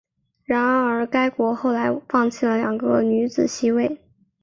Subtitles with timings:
[0.45, 3.99] 然而该国后来放弃了两个女子席位。